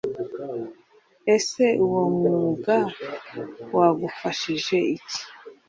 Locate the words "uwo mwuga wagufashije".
1.85-4.77